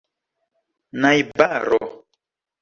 [1.01, 1.79] najbaro